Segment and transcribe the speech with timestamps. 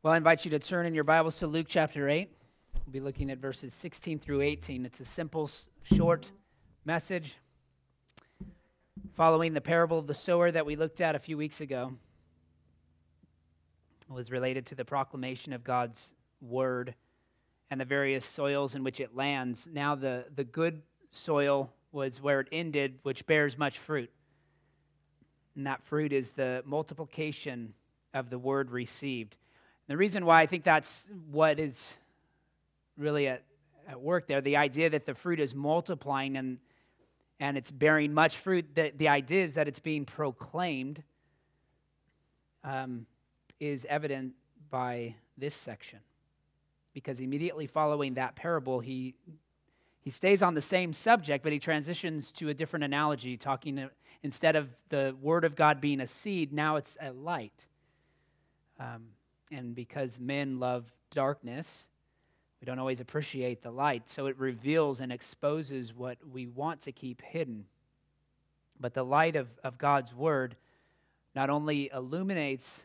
[0.00, 2.30] Well, I invite you to turn in your Bibles to Luke chapter 8.
[2.86, 4.86] We'll be looking at verses 16 through 18.
[4.86, 5.50] It's a simple,
[5.82, 6.30] short
[6.84, 7.34] message
[9.14, 11.94] following the parable of the sower that we looked at a few weeks ago.
[14.08, 16.94] It was related to the proclamation of God's word
[17.68, 19.68] and the various soils in which it lands.
[19.72, 24.12] Now, the, the good soil was where it ended, which bears much fruit.
[25.56, 27.74] And that fruit is the multiplication
[28.14, 29.36] of the word received.
[29.88, 31.94] The reason why I think that's what is
[32.98, 33.42] really at,
[33.88, 36.58] at work there, the idea that the fruit is multiplying and,
[37.40, 41.02] and it's bearing much fruit, the, the idea is that it's being proclaimed,
[42.64, 43.06] um,
[43.60, 44.34] is evident
[44.68, 46.00] by this section.
[46.92, 49.14] Because immediately following that parable, he,
[50.00, 53.88] he stays on the same subject, but he transitions to a different analogy, talking
[54.22, 57.64] instead of the word of God being a seed, now it's a light.
[58.78, 59.06] Um,
[59.50, 61.86] and because men love darkness,
[62.60, 64.08] we don't always appreciate the light.
[64.08, 67.66] So it reveals and exposes what we want to keep hidden.
[68.80, 70.56] But the light of, of God's word
[71.34, 72.84] not only illuminates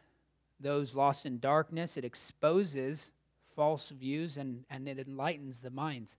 [0.60, 3.12] those lost in darkness, it exposes
[3.56, 6.16] false views and, and it enlightens the minds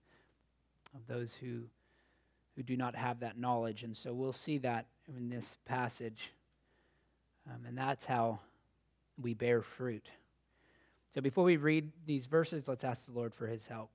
[0.93, 1.61] of those who,
[2.55, 3.83] who do not have that knowledge.
[3.83, 6.31] And so we'll see that in this passage.
[7.47, 8.39] Um, and that's how
[9.21, 10.09] we bear fruit.
[11.15, 13.89] So before we read these verses, let's ask the Lord for his help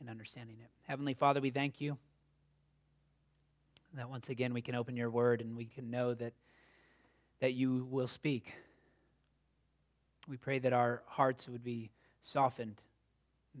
[0.00, 0.70] in understanding it.
[0.86, 1.98] Heavenly Father, we thank you
[3.94, 6.34] that once again we can open your word and we can know that,
[7.40, 8.54] that you will speak.
[10.28, 11.90] We pray that our hearts would be
[12.20, 12.80] softened,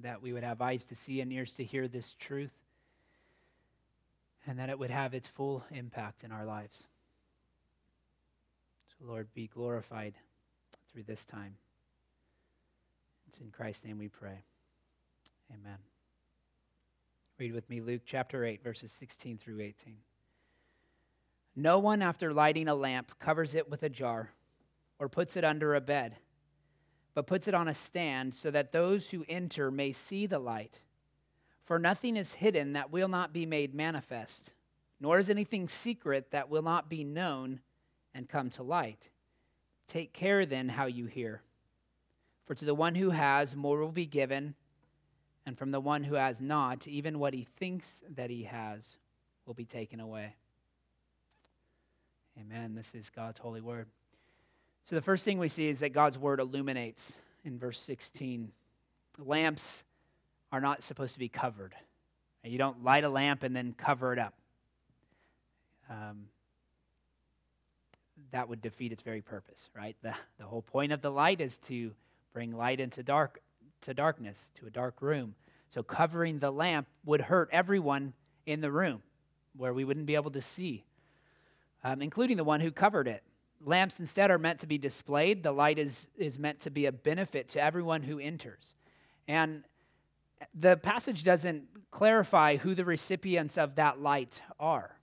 [0.02, 2.54] that we would have eyes to see and ears to hear this truth,
[4.46, 6.86] and that it would have its full impact in our lives.
[8.90, 10.14] So, Lord, be glorified
[10.92, 11.56] through this time.
[13.32, 14.44] It's in Christ's name we pray.
[15.50, 15.78] Amen.
[17.38, 19.96] Read with me Luke chapter 8, verses 16 through 18.
[21.56, 24.32] No one, after lighting a lamp, covers it with a jar
[24.98, 26.16] or puts it under a bed,
[27.14, 30.80] but puts it on a stand so that those who enter may see the light.
[31.64, 34.52] For nothing is hidden that will not be made manifest,
[35.00, 37.60] nor is anything secret that will not be known
[38.14, 39.08] and come to light.
[39.88, 41.40] Take care then how you hear.
[42.46, 44.54] For to the one who has, more will be given,
[45.46, 48.96] and from the one who has not, even what he thinks that he has
[49.46, 50.34] will be taken away.
[52.40, 52.74] Amen.
[52.74, 53.86] This is God's holy word.
[54.84, 57.14] So, the first thing we see is that God's word illuminates
[57.44, 58.50] in verse 16.
[59.18, 59.84] Lamps
[60.50, 61.74] are not supposed to be covered.
[62.44, 64.34] You don't light a lamp and then cover it up.
[65.88, 66.26] Um,
[68.32, 69.96] that would defeat its very purpose, right?
[70.02, 71.92] The, the whole point of the light is to
[72.32, 73.40] bring light into dark
[73.82, 75.34] to darkness, to a dark room.
[75.70, 78.12] So covering the lamp would hurt everyone
[78.46, 79.02] in the room
[79.56, 80.84] where we wouldn't be able to see,
[81.84, 83.22] um, including the one who covered it.
[83.64, 85.42] Lamps instead are meant to be displayed.
[85.42, 88.74] The light is, is meant to be a benefit to everyone who enters.
[89.28, 89.64] And
[90.54, 94.96] the passage doesn't clarify who the recipients of that light are.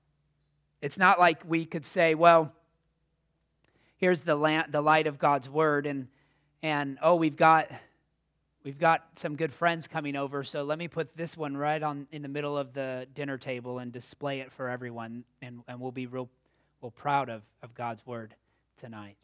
[0.81, 2.53] It's not like we could say, well,
[3.97, 6.07] here's the, lamp, the light of God's word, and
[6.61, 7.71] and oh, we've got
[8.63, 12.07] we've got some good friends coming over, so let me put this one right on
[12.11, 15.91] in the middle of the dinner table and display it for everyone, and, and we'll
[15.91, 16.29] be real,
[16.81, 18.35] real proud of, of God's word
[18.77, 19.15] tonight.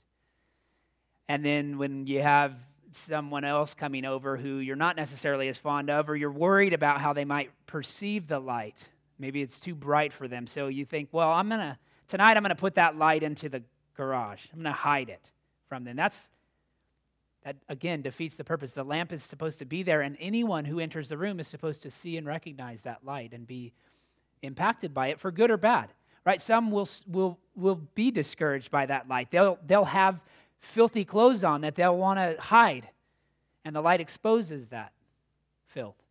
[1.28, 2.56] And then when you have
[2.92, 7.02] someone else coming over who you're not necessarily as fond of, or you're worried about
[7.02, 8.84] how they might perceive the light,
[9.20, 12.56] maybe it's too bright for them, so you think, well, I'm gonna tonight I'm gonna
[12.56, 13.62] put that light into the
[13.98, 14.46] garage.
[14.54, 15.32] I'm gonna hide it
[15.68, 15.96] from them.
[15.96, 16.30] That's
[17.46, 18.72] that again defeats the purpose.
[18.72, 21.84] The lamp is supposed to be there, and anyone who enters the room is supposed
[21.84, 23.72] to see and recognize that light and be
[24.42, 25.94] impacted by it for good or bad.
[26.26, 26.42] Right?
[26.42, 29.30] Some will, will, will be discouraged by that light.
[29.30, 30.24] They'll, they'll have
[30.60, 32.90] filthy clothes on that they'll want to hide,
[33.64, 34.92] and the light exposes that
[35.68, 36.02] filth.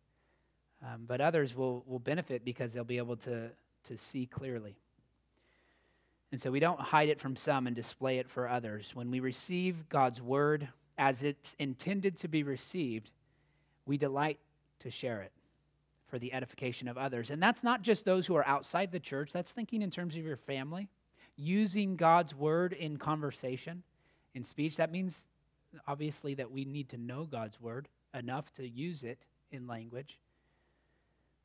[0.81, 3.49] Um, but others will, will benefit because they'll be able to,
[3.85, 4.77] to see clearly.
[6.31, 8.91] And so we don't hide it from some and display it for others.
[8.93, 13.11] When we receive God's word, as it's intended to be received,
[13.85, 14.39] we delight
[14.79, 15.31] to share it
[16.07, 17.31] for the edification of others.
[17.31, 20.23] And that's not just those who are outside the church, that's thinking in terms of
[20.23, 20.87] your family,
[21.35, 23.83] using God's word in conversation,
[24.33, 24.77] in speech.
[24.77, 25.27] That means,
[25.87, 29.19] obviously, that we need to know God's word enough to use it
[29.51, 30.19] in language.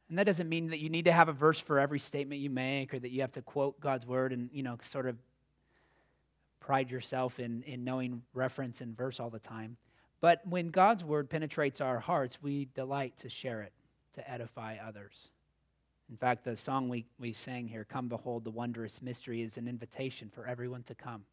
[0.08, 2.50] And that doesn't mean that you need to have a verse for every statement you
[2.50, 5.16] make or that you have to quote God's word and, you know, sort of
[6.70, 9.76] pride yourself in, in knowing reference and verse all the time.
[10.20, 13.72] But when God's word penetrates our hearts, we delight to share it,
[14.12, 15.30] to edify others.
[16.08, 19.66] In fact, the song we, we sang here, Come Behold the Wondrous Mystery, is an
[19.66, 21.24] invitation for everyone to come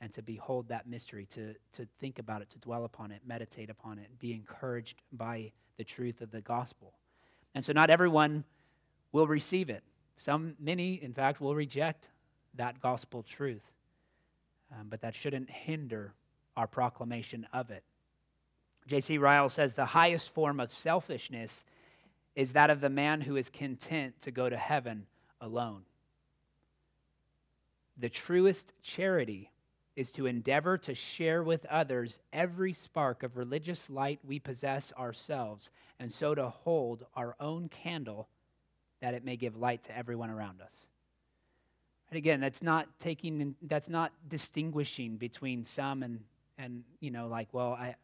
[0.00, 3.70] and to behold that mystery, to, to think about it, to dwell upon it, meditate
[3.70, 6.92] upon it, be encouraged by the truth of the gospel.
[7.54, 8.42] And so not everyone
[9.12, 9.84] will receive it.
[10.16, 12.08] Some, many, in fact, will reject
[12.56, 13.62] that gospel truth.
[14.72, 16.12] Um, but that shouldn't hinder
[16.56, 17.84] our proclamation of it.
[18.86, 19.18] J.C.
[19.18, 21.64] Ryle says the highest form of selfishness
[22.34, 25.06] is that of the man who is content to go to heaven
[25.40, 25.82] alone.
[27.96, 29.50] The truest charity
[29.96, 35.70] is to endeavor to share with others every spark of religious light we possess ourselves,
[35.98, 38.28] and so to hold our own candle
[39.00, 40.86] that it may give light to everyone around us.
[42.10, 46.20] And again, that's not taking, that's not distinguishing between some and,
[46.56, 47.96] and you know, like, well, I,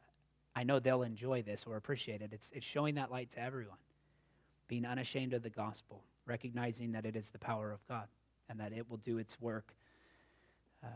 [0.56, 2.30] I know they'll enjoy this or appreciate it.
[2.32, 3.78] It's, it's showing that light to everyone,
[4.66, 8.08] being unashamed of the gospel, recognizing that it is the power of God
[8.48, 9.72] and that it will do its work.
[10.82, 10.90] Um,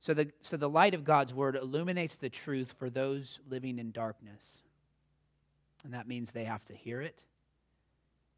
[0.00, 3.90] so, the, so the light of God's word illuminates the truth for those living in
[3.90, 4.62] darkness.
[5.84, 7.22] And that means they have to hear it.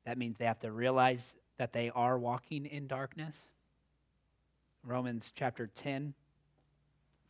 [0.07, 3.51] That means they have to realize that they are walking in darkness.
[4.83, 6.15] Romans chapter 10,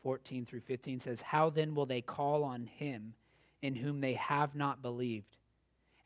[0.02, 3.14] 14 through 15 says, How then will they call on him
[3.62, 5.36] in whom they have not believed?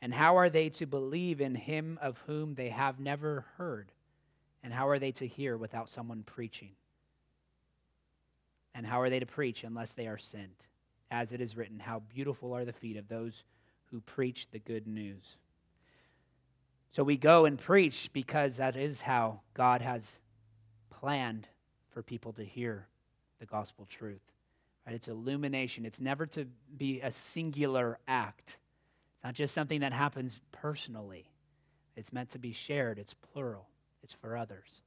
[0.01, 3.91] And how are they to believe in him of whom they have never heard?
[4.63, 6.71] And how are they to hear without someone preaching?
[8.73, 10.65] And how are they to preach unless they are sent?
[11.11, 13.43] As it is written, How beautiful are the feet of those
[13.91, 15.37] who preach the good news.
[16.91, 20.19] So we go and preach because that is how God has
[20.89, 21.47] planned
[21.91, 22.87] for people to hear
[23.39, 24.21] the gospel truth.
[24.85, 24.95] Right?
[24.95, 25.85] It's illumination.
[25.85, 26.45] It's never to
[26.77, 28.57] be a singular act.
[29.15, 31.29] It's not just something that happens personally.
[31.95, 32.97] It's meant to be shared.
[32.97, 33.67] It's plural.
[34.03, 34.81] It's for others.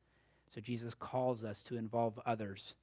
[0.54, 2.74] So Jesus calls us to involve others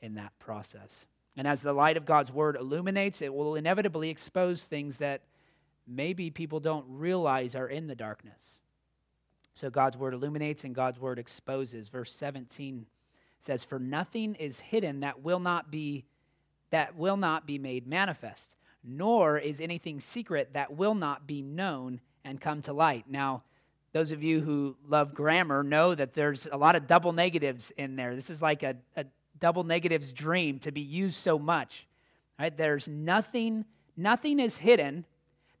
[0.00, 1.06] in that process.
[1.36, 5.22] And as the light of God's word illuminates, it will inevitably expose things that
[5.86, 8.58] maybe people don't realize are in the darkness.
[9.54, 11.88] So God's word illuminates and God's word exposes.
[11.88, 12.86] Verse 17
[13.40, 16.04] says, For nothing is hidden that will not be
[16.70, 22.00] that will not be made manifest, nor is anything secret that will not be known
[22.24, 23.04] and come to light.
[23.06, 23.42] Now,
[23.92, 27.96] those of you who love grammar know that there's a lot of double negatives in
[27.96, 28.14] there.
[28.14, 29.04] This is like a, a
[29.38, 31.86] double negatives dream to be used so much.
[32.40, 32.56] Right?
[32.56, 35.04] There's nothing, nothing is hidden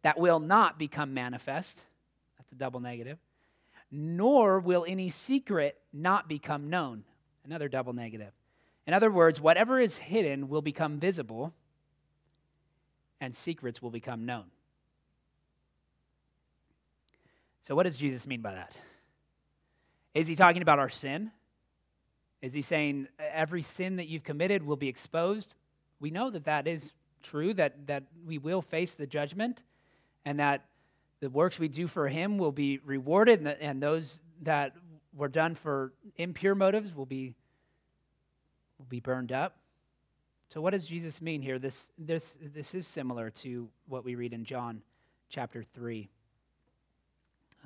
[0.00, 1.82] that will not become manifest.
[2.38, 3.18] That's a double negative
[3.92, 7.04] nor will any secret not become known.
[7.44, 8.32] Another double negative.
[8.86, 11.52] In other words, whatever is hidden will become visible,
[13.20, 14.44] and secrets will become known.
[17.60, 18.76] So, what does Jesus mean by that?
[20.14, 21.30] Is he talking about our sin?
[22.40, 25.54] Is he saying every sin that you've committed will be exposed?
[26.00, 26.92] We know that that is
[27.22, 29.62] true, that, that we will face the judgment,
[30.24, 30.64] and that
[31.22, 34.72] the works we do for him will be rewarded, and, the, and those that
[35.14, 37.36] were done for impure motives will be,
[38.76, 39.56] will be burned up.
[40.52, 41.60] So, what does Jesus mean here?
[41.60, 44.82] This, this, this is similar to what we read in John
[45.28, 46.10] chapter 3,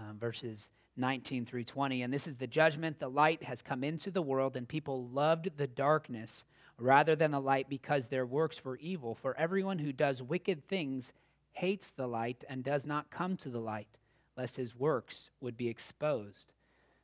[0.01, 2.03] um, verses 19 through 20.
[2.03, 5.49] And this is the judgment the light has come into the world, and people loved
[5.57, 6.45] the darkness
[6.79, 9.15] rather than the light because their works were evil.
[9.15, 11.15] For everyone who does wicked things
[11.57, 13.89] hates the light and does not come to the light,
[14.37, 16.53] lest his works would be exposed.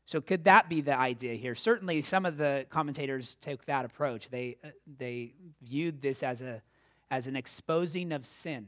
[0.04, 1.54] So, could that be the idea here?
[1.54, 4.28] Certainly, some of the commentators took that approach.
[4.28, 4.68] They, uh,
[4.99, 5.32] they
[5.62, 6.61] viewed this as, a,
[7.11, 8.66] as an exposing of sin,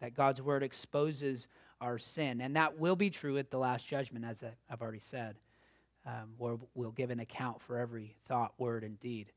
[0.00, 1.48] that God's word exposes
[1.80, 2.40] our sin.
[2.40, 5.36] And that will be true at the last judgment, as I've already said,
[6.06, 9.32] um, where we'll give an account for every thought, word, and deed.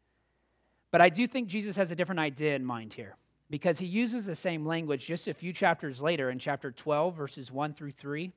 [0.91, 3.15] But I do think Jesus has a different idea in mind here
[3.49, 7.51] because he uses the same language just a few chapters later in chapter 12, verses
[7.51, 8.31] 1 through 3.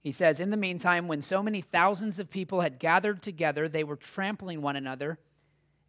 [0.00, 3.84] He says, In the meantime, when so many thousands of people had gathered together, they
[3.84, 5.18] were trampling one another.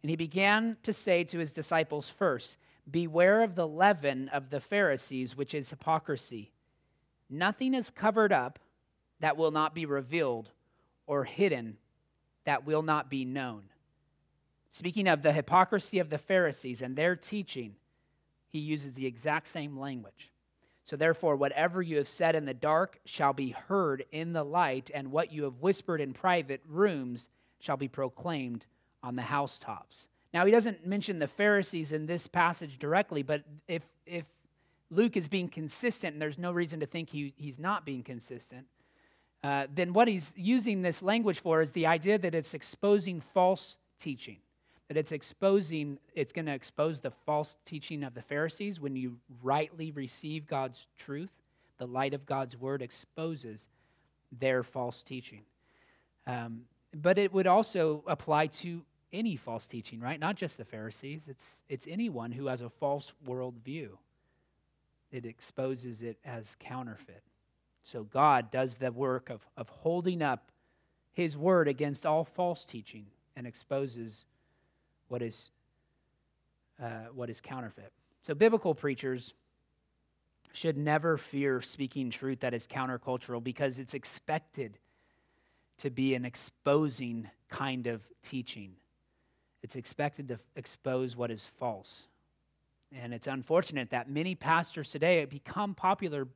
[0.02, 2.56] And he began to say to his disciples first,
[2.88, 6.52] Beware of the leaven of the Pharisees, which is hypocrisy.
[7.28, 8.60] Nothing is covered up
[9.20, 10.50] that will not be revealed,
[11.06, 11.78] or hidden
[12.44, 13.64] that will not be known.
[14.76, 17.76] Speaking of the hypocrisy of the Pharisees and their teaching,
[18.46, 20.30] he uses the exact same language.
[20.84, 24.90] So, therefore, whatever you have said in the dark shall be heard in the light,
[24.92, 28.66] and what you have whispered in private rooms shall be proclaimed
[29.02, 30.08] on the housetops.
[30.34, 34.26] Now, he doesn't mention the Pharisees in this passage directly, but if, if
[34.90, 38.66] Luke is being consistent, and there's no reason to think he, he's not being consistent,
[39.42, 43.78] uh, then what he's using this language for is the idea that it's exposing false
[43.98, 44.36] teaching.
[44.88, 49.16] That it's exposing, it's going to expose the false teaching of the Pharisees when you
[49.42, 51.30] rightly receive God's truth.
[51.78, 53.68] The light of God's word exposes
[54.30, 55.42] their false teaching.
[56.26, 56.62] Um,
[56.94, 60.18] but it would also apply to any false teaching, right?
[60.18, 61.28] Not just the Pharisees.
[61.28, 63.90] It's, it's anyone who has a false worldview.
[65.12, 67.22] It exposes it as counterfeit.
[67.84, 70.50] So God does the work of, of holding up
[71.12, 74.26] his word against all false teaching and exposes
[75.08, 75.50] what is,
[76.82, 77.92] uh, what is counterfeit.
[78.22, 79.34] So biblical preachers
[80.52, 84.78] should never fear speaking truth that is countercultural because it's expected
[85.78, 88.72] to be an exposing kind of teaching.
[89.62, 92.06] It's expected to expose what is false.
[92.92, 96.28] And it's unfortunate that many pastors today become popular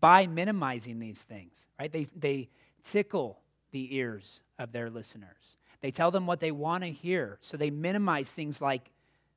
[0.00, 1.90] by minimizing these things, right?
[1.90, 2.50] They, they
[2.82, 3.40] tickle
[3.72, 5.58] the ears of their listeners.
[5.84, 7.36] They tell them what they want to hear.
[7.42, 8.90] So they minimize things like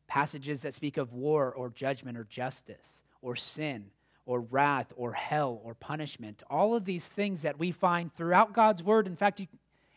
[0.08, 3.88] passages that speak of war or judgment or justice or sin
[4.26, 6.44] or wrath or hell or punishment.
[6.50, 9.08] All of these things that we find throughout God's word.
[9.08, 9.48] In fact, you,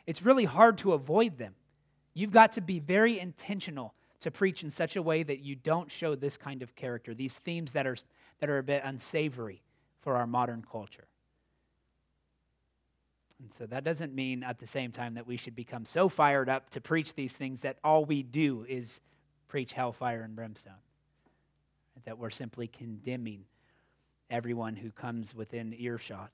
[0.08, 1.54] it's really hard to avoid them.
[2.14, 5.88] You've got to be very intentional to preach in such a way that you don't
[5.88, 7.96] show this kind of character, these themes that are,
[8.40, 9.62] that are a bit unsavory
[10.00, 11.06] for our modern culture.
[13.40, 16.48] And so that doesn't mean at the same time that we should become so fired
[16.48, 19.00] up to preach these things that all we do is
[19.48, 20.74] preach hellfire and brimstone.
[22.04, 23.44] That we're simply condemning
[24.30, 26.30] everyone who comes within earshot.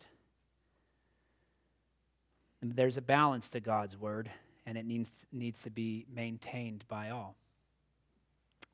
[2.63, 4.31] There's a balance to God's word,
[4.67, 7.37] and it needs, needs to be maintained by all.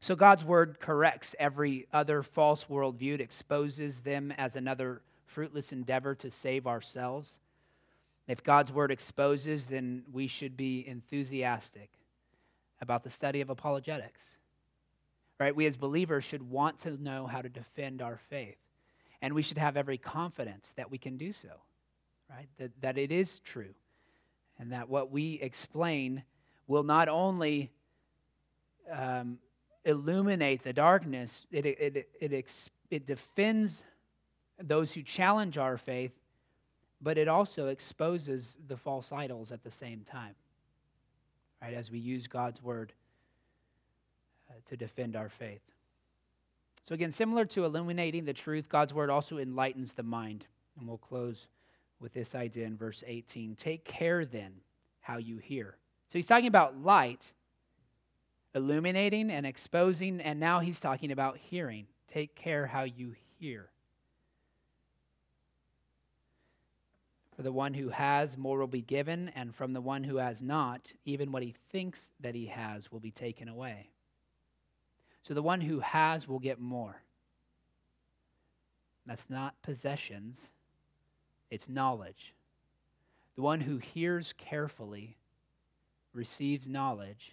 [0.01, 6.15] So God's word corrects every other false worldview, it exposes them as another fruitless endeavor
[6.17, 7.39] to save ourselves.
[8.29, 11.91] If God's word exposes, then we should be enthusiastic
[12.81, 14.39] about the study of apologetics.
[15.41, 15.55] Right?
[15.55, 18.57] We as believers should want to know how to defend our faith.
[19.21, 21.51] And we should have every confidence that we can do so.
[22.31, 22.49] Right?
[22.59, 23.75] That, that it is true.
[24.59, 26.23] And that what we explain
[26.67, 27.71] will not only
[28.91, 29.39] um,
[29.85, 33.83] illuminate the darkness, it, it, it, it, it defends
[34.63, 36.13] those who challenge our faith,
[37.03, 40.35] but it also exposes the false idols at the same time,
[41.61, 41.75] right?
[41.75, 42.93] As we use God's word
[44.49, 45.63] uh, to defend our faith.
[46.85, 50.47] So, again, similar to illuminating the truth, God's word also enlightens the mind.
[50.79, 51.49] And we'll close
[52.01, 53.57] with this idea in verse 18.
[53.57, 54.53] Take care then
[55.01, 55.77] how you hear.
[56.09, 57.33] So, he's talking about light
[58.55, 61.87] illuminating and exposing, and now he's talking about hearing.
[62.07, 63.72] Take care how you hear.
[67.43, 70.41] For the one who has, more will be given, and from the one who has
[70.41, 73.91] not, even what he thinks that he has will be taken away.
[75.25, 77.03] So the one who has will get more.
[79.07, 80.51] That's not possessions,
[81.51, 82.33] it's knowledge.
[83.35, 85.17] The one who hears carefully
[86.13, 87.33] receives knowledge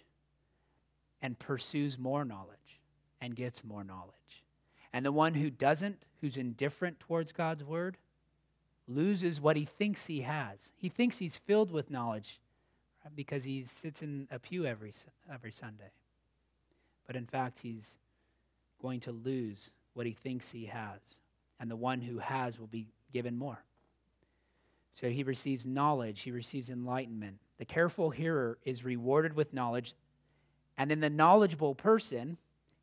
[1.22, 2.80] and pursues more knowledge
[3.20, 4.42] and gets more knowledge.
[4.92, 7.96] And the one who doesn't, who's indifferent towards God's word,
[8.90, 10.72] loses what he thinks he has.
[10.76, 12.40] He thinks he's filled with knowledge
[13.04, 14.92] right, because he sits in a pew every,
[15.32, 15.92] every Sunday.
[17.06, 17.96] But in fact, he's
[18.80, 21.00] going to lose what he thinks he has.
[21.58, 23.62] And the one who has will be given more.
[24.92, 27.38] So he receives knowledge, he receives enlightenment.
[27.58, 29.94] The careful hearer is rewarded with knowledge
[30.80, 32.38] and then the knowledgeable person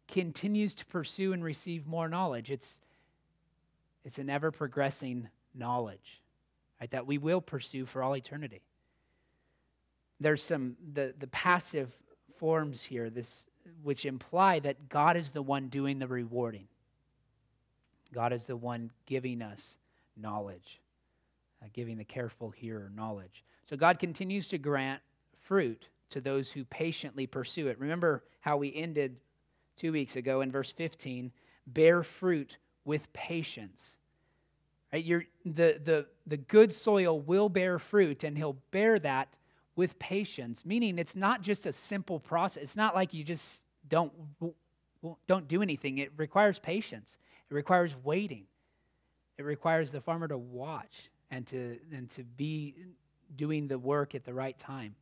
[0.07, 2.51] continues to pursue and receive more knowledge.
[2.51, 2.79] It's,
[4.05, 6.21] it's an ever progressing knowledge
[6.79, 8.61] right, that we will pursue for all eternity.
[10.19, 11.91] There's some, the, the passive
[12.37, 13.45] forms here, this,
[13.83, 16.67] which imply that God is the one doing the rewarding.
[18.13, 19.77] God is the one giving us
[20.15, 20.79] knowledge,
[21.61, 23.43] uh, giving the careful hearer knowledge.
[23.69, 25.01] So God continues to grant
[25.41, 27.79] fruit to those who patiently pursue it.
[27.79, 29.17] Remember how we ended
[29.75, 31.31] two weeks ago in verse 15
[31.67, 33.97] bear fruit with patience.
[34.91, 35.03] Right?
[35.03, 39.33] You're, the, the, the good soil will bear fruit, and he'll bear that
[39.75, 42.63] with patience, meaning it's not just a simple process.
[42.63, 44.11] It's not like you just don't,
[45.27, 45.99] don't do anything.
[45.99, 47.17] It requires patience,
[47.49, 48.45] it requires waiting,
[49.37, 52.75] it requires the farmer to watch and to, and to be
[53.35, 54.95] doing the work at the right time.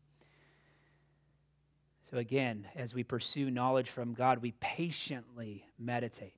[2.09, 6.35] So, again, as we pursue knowledge from God, we patiently meditate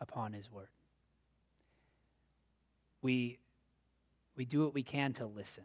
[0.00, 0.68] upon His Word.
[3.04, 3.38] We,
[4.34, 5.64] we do what we can to listen.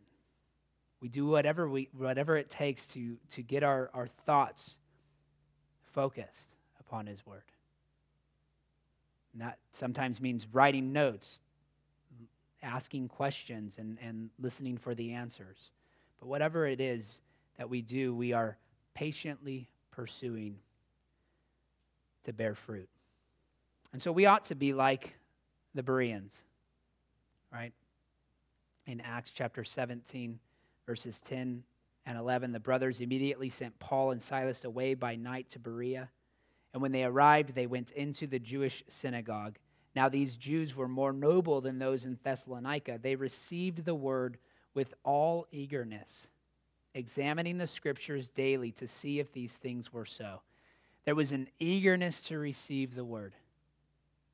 [1.00, 4.77] We do whatever, we, whatever it takes to, to get our, our thoughts
[5.86, 6.50] focused
[6.81, 7.43] upon His Word.
[9.31, 11.39] And that sometimes means writing notes,
[12.62, 15.69] asking questions, and, and listening for the answers.
[16.19, 17.22] But whatever it is
[17.58, 18.58] that we do, we are
[18.93, 20.58] patiently pursuing
[22.24, 22.89] to bear fruit.
[23.93, 25.15] And so we ought to be like
[25.74, 26.43] the Bereans,
[27.53, 27.73] right?
[28.85, 30.39] In Acts chapter 17,
[30.85, 31.63] verses 10
[32.05, 36.09] and 11, the brothers immediately sent Paul and Silas away by night to Berea.
[36.73, 39.57] And when they arrived, they went into the Jewish synagogue.
[39.95, 42.99] Now, these Jews were more noble than those in Thessalonica.
[43.01, 44.37] They received the word
[44.73, 46.27] with all eagerness,
[46.93, 50.41] examining the scriptures daily to see if these things were so.
[51.05, 53.33] There was an eagerness to receive the word.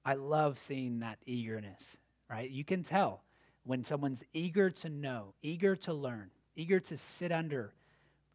[0.04, 1.98] I love seeing that eagerness,
[2.30, 2.50] right?
[2.50, 3.22] You can tell
[3.64, 7.74] when someone's eager to know, eager to learn, eager to sit under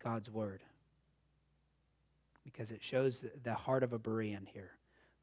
[0.02, 0.62] God's word
[2.44, 4.72] because it shows the heart of a Berean here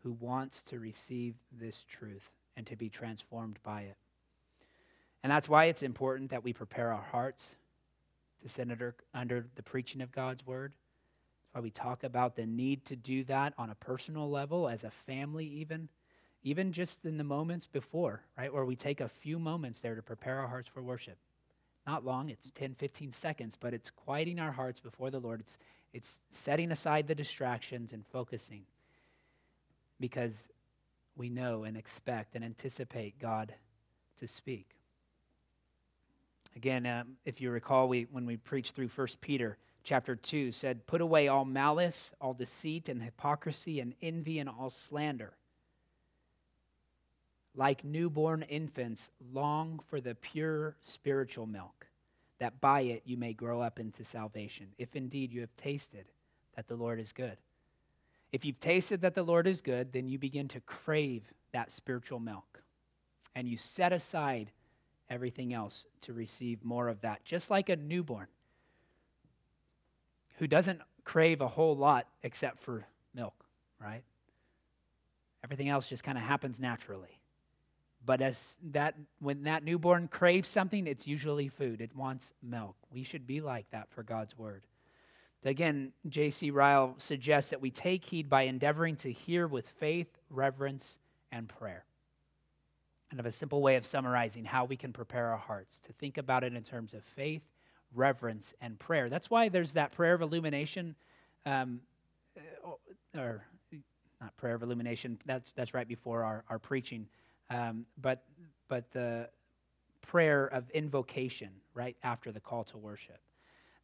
[0.03, 3.97] who wants to receive this truth and to be transformed by it.
[5.24, 7.55] And that's why it's important that we prepare our hearts
[8.41, 10.74] to sit under, under the preaching of God's word.
[10.74, 14.83] That's why we talk about the need to do that on a personal level, as
[14.83, 15.89] a family, even,
[16.48, 20.01] even just in the moments before, right, where we take a few moments there to
[20.01, 21.18] prepare our hearts for worship.
[21.86, 25.42] Not long, it's 10, 15 seconds, but it's quieting our hearts before the Lord.
[25.42, 25.58] It's,
[25.94, 28.63] it's setting aside the distractions and focusing
[30.00, 30.48] because
[31.18, 33.54] we know and expect and anticipate God
[34.20, 34.70] to speak.
[36.56, 40.88] Again, um, if you recall, we, when we preached through 1 Peter chapter 2, said,
[40.88, 45.34] Put away all malice, all deceit and hypocrisy and envy and all slander.
[47.57, 51.87] Like newborn infants, long for the pure spiritual milk
[52.39, 56.05] that by it you may grow up into salvation, if indeed you have tasted
[56.55, 57.37] that the Lord is good.
[58.31, 62.20] If you've tasted that the Lord is good, then you begin to crave that spiritual
[62.20, 62.61] milk.
[63.35, 64.51] And you set aside
[65.09, 68.27] everything else to receive more of that, just like a newborn
[70.37, 73.46] who doesn't crave a whole lot except for milk,
[73.81, 74.03] right?
[75.43, 77.20] Everything else just kind of happens naturally.
[78.07, 81.81] But as that when that newborn craves something, it's usually food.
[81.81, 82.77] It wants milk.
[82.89, 84.63] We should be like that for God's word.
[85.43, 86.50] Again, J.C.
[86.50, 91.00] Ryle suggests that we take heed by endeavoring to hear with faith, reverence,
[91.33, 91.83] and prayer.
[93.11, 96.17] Kind of a simple way of summarizing how we can prepare our hearts to think
[96.17, 97.43] about it in terms of faith,
[97.93, 99.09] reverence, and prayer.
[99.09, 100.96] That's why there's that prayer of illumination,
[101.46, 101.81] um,
[103.17, 103.43] or
[104.22, 105.20] not prayer of illumination.
[105.25, 107.07] That's that's right before our, our preaching
[107.50, 108.24] um, but,
[108.68, 109.29] but the
[110.01, 113.20] prayer of invocation right after the call to worship.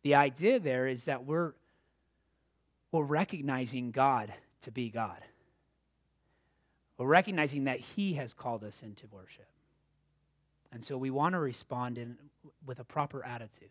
[0.02, 1.54] The idea there is that we're,
[2.92, 5.22] we're recognizing God to be God.
[6.98, 9.48] We're recognizing that He has called us into worship.
[10.72, 12.18] And so we want to respond in,
[12.66, 13.70] with a proper attitude.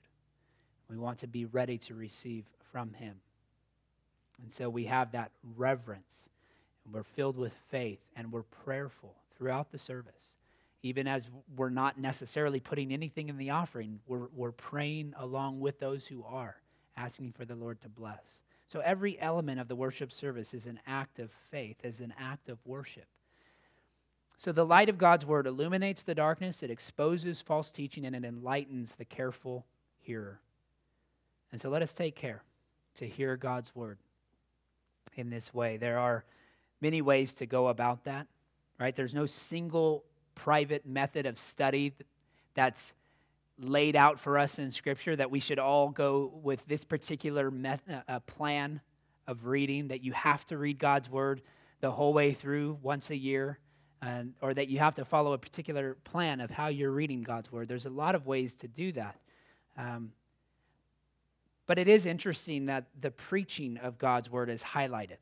[0.89, 3.17] We want to be ready to receive from Him.
[4.43, 6.29] And so we have that reverence,
[6.85, 10.37] and we're filled with faith, and we're prayerful throughout the service.
[10.83, 15.79] Even as we're not necessarily putting anything in the offering, we're, we're praying along with
[15.79, 16.57] those who are,
[16.97, 18.43] asking for the Lord to bless.
[18.69, 22.49] So every element of the worship service is an act of faith, is an act
[22.49, 23.07] of worship.
[24.39, 28.25] So the light of God's word illuminates the darkness, it exposes false teaching, and it
[28.25, 29.67] enlightens the careful
[30.01, 30.41] hearer.
[31.53, 32.43] And so let us take care
[32.97, 33.99] to hear God's word
[35.15, 35.77] in this way.
[35.77, 36.25] There are
[36.81, 38.27] many ways to go about that
[38.79, 38.95] right?
[38.95, 40.05] There's no single
[40.35, 41.95] private method of study
[42.55, 42.95] that's
[43.59, 48.03] laid out for us in Scripture that we should all go with this particular method,
[48.09, 48.81] uh, plan
[49.27, 51.43] of reading, that you have to read God's Word
[51.81, 53.59] the whole way through once a year,
[54.01, 57.53] and, or that you have to follow a particular plan of how you're reading God's
[57.53, 57.69] Word.
[57.69, 59.17] There's a lot of ways to do that.
[59.77, 60.13] Um,
[61.67, 65.19] but it is interesting that the preaching of God's Word is highlighted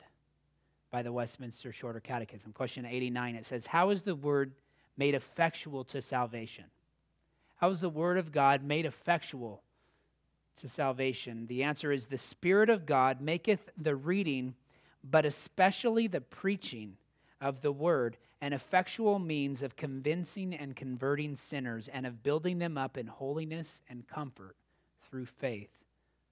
[0.91, 2.53] by the Westminster Shorter Catechism.
[2.53, 4.53] Question 89 it says, How is the word
[4.97, 6.65] made effectual to salvation?
[7.57, 9.63] How is the word of God made effectual
[10.57, 11.47] to salvation?
[11.47, 14.55] The answer is the Spirit of God maketh the reading,
[15.05, 16.97] but especially the preaching
[17.41, 22.79] of the word, an effectual means of convincing and converting sinners and of building them
[22.79, 24.57] up in holiness and comfort
[25.03, 25.71] through faith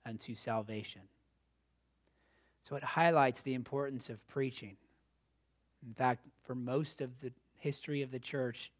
[0.07, 1.03] unto salvation.
[2.69, 4.77] So it highlights the importance of preaching.
[5.87, 8.71] In fact, for most of the history of the church,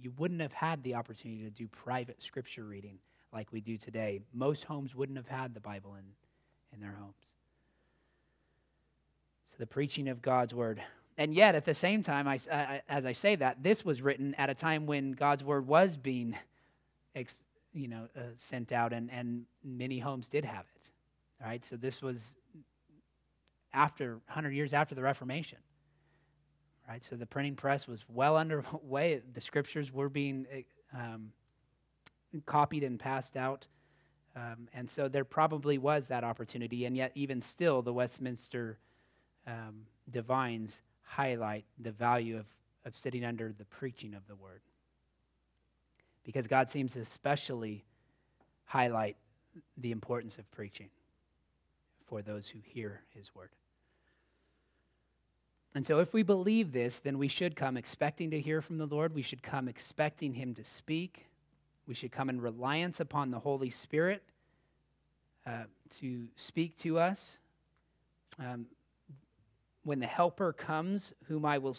[0.00, 2.98] you wouldn't have had the opportunity to do private scripture reading
[3.32, 4.20] like we do today.
[4.32, 6.04] Most homes wouldn't have had the Bible in,
[6.72, 7.20] in their homes.
[9.50, 10.80] So the preaching of God's word.
[11.18, 14.34] And yet, at the same time, I, I, as I say that, this was written
[14.36, 16.36] at a time when God's word was being,
[17.14, 17.42] ex,
[17.74, 20.82] you know, uh, sent out, and, and many homes did have it.
[21.42, 22.34] All right, so this was
[23.72, 25.58] after 100 years after the Reformation.
[26.88, 29.20] Right, so the printing press was well underway.
[29.34, 30.46] The scriptures were being
[30.94, 31.32] um,
[32.46, 33.66] copied and passed out.
[34.34, 36.86] Um, and so there probably was that opportunity.
[36.86, 38.78] And yet, even still, the Westminster
[39.46, 42.46] um, divines highlight the value of,
[42.86, 44.62] of sitting under the preaching of the word.
[46.24, 47.84] Because God seems to especially
[48.64, 49.16] highlight
[49.76, 50.88] the importance of preaching
[52.08, 53.50] for those who hear his word.
[55.74, 58.86] And so, if we believe this, then we should come expecting to hear from the
[58.86, 59.14] Lord.
[59.14, 61.26] We should come expecting him to speak.
[61.86, 64.22] We should come in reliance upon the Holy Spirit
[65.46, 65.64] uh,
[66.00, 67.38] to speak to us.
[68.38, 68.66] Um,
[69.84, 71.76] when the Helper comes, whom I, will,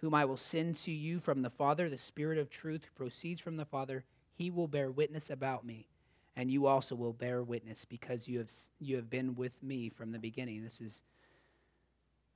[0.00, 3.40] whom I will send to you from the Father, the Spirit of truth who proceeds
[3.40, 5.88] from the Father, he will bear witness about me.
[6.36, 10.12] And you also will bear witness because you have, you have been with me from
[10.12, 10.62] the beginning.
[10.62, 11.02] This is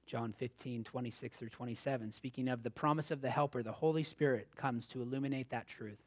[0.06, 2.10] John 15, 26 through 27.
[2.10, 6.02] Speaking of the promise of the Helper, the Holy Spirit comes to illuminate that truth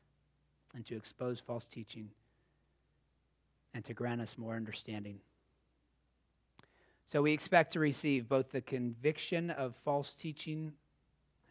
[0.75, 2.09] and to expose false teaching
[3.73, 5.19] and to grant us more understanding.
[7.05, 10.73] So we expect to receive both the conviction of false teaching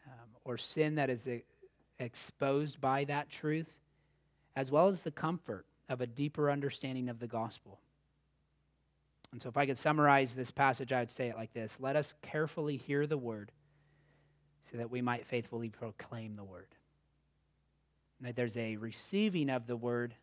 [0.06, 1.44] um, or sin that is a,
[1.98, 3.68] exposed by that truth,
[4.56, 7.78] as well as the comfort of a deeper understanding of the gospel.
[9.30, 11.96] And so, if I could summarize this passage, I would say it like this Let
[11.96, 13.52] us carefully hear the word
[14.70, 16.68] so that we might faithfully proclaim the word
[18.22, 20.14] that there's a receiving of the word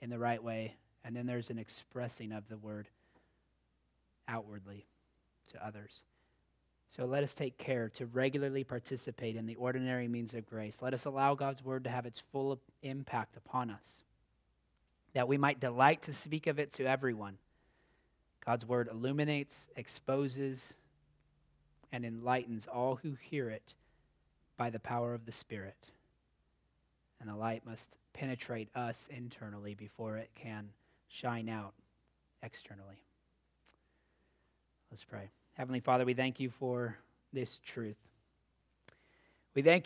[0.00, 2.88] in the right way, and then there's an expressing of the word
[4.28, 4.86] outwardly
[5.52, 6.02] to others.
[6.88, 10.82] So let us take care to regularly participate in the ordinary means of grace.
[10.82, 14.02] Let us allow God's word to have its full impact upon us,
[15.14, 17.38] that we might delight to speak of it to everyone.
[18.44, 20.74] God's word illuminates, exposes,
[21.92, 23.74] and enlightens all who hear it
[24.56, 25.92] by the power of the Spirit
[27.22, 30.68] and the light must penetrate us internally before it can
[31.08, 31.72] shine out
[32.42, 33.00] externally.
[34.90, 35.30] Let's pray.
[35.54, 36.98] Heavenly Father, we thank you for
[37.32, 37.96] this truth.
[39.54, 39.80] We thank you.